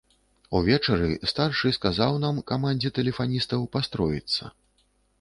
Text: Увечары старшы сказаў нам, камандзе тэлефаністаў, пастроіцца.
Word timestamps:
Увечары 0.59 1.09
старшы 1.33 1.73
сказаў 1.79 2.13
нам, 2.25 2.41
камандзе 2.55 2.95
тэлефаністаў, 2.99 3.71
пастроіцца. 3.79 4.43